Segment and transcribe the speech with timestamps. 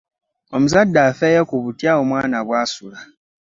[0.55, 2.99] Omuzadde afeeyo ku butya omwana bw'asula.